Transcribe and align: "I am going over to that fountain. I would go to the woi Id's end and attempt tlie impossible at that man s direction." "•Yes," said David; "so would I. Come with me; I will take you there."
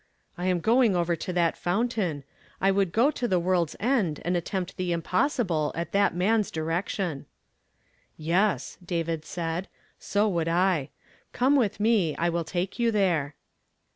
"I 0.35 0.47
am 0.47 0.61
going 0.61 0.95
over 0.95 1.15
to 1.15 1.31
that 1.33 1.55
fountain. 1.55 2.23
I 2.59 2.71
would 2.71 2.91
go 2.91 3.11
to 3.11 3.27
the 3.27 3.39
woi 3.39 3.61
Id's 3.61 3.75
end 3.79 4.19
and 4.25 4.35
attempt 4.35 4.75
tlie 4.75 4.89
impossible 4.91 5.71
at 5.75 5.91
that 5.91 6.15
man 6.15 6.39
s 6.39 6.49
direction." 6.49 7.27
"•Yes," 8.19 8.61
said 8.61 8.87
David; 8.87 9.25
"so 9.99 10.27
would 10.27 10.47
I. 10.47 10.89
Come 11.33 11.55
with 11.55 11.79
me; 11.79 12.15
I 12.17 12.29
will 12.29 12.43
take 12.43 12.79
you 12.79 12.89
there." 12.89 13.35